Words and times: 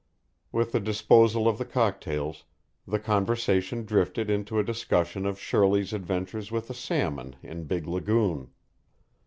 With 0.51 0.71
the 0.71 0.79
disposal 0.79 1.47
of 1.47 1.59
the 1.59 1.63
cocktails, 1.63 2.43
the 2.87 2.97
conversation 2.97 3.85
drifted 3.85 4.31
into 4.31 4.57
a 4.57 4.63
discussion 4.63 5.27
of 5.27 5.39
Shirley's 5.39 5.93
adventures 5.93 6.49
with 6.51 6.71
a 6.71 6.73
salmon 6.73 7.35
in 7.43 7.65
Big 7.65 7.85
Lagoon. 7.85 8.49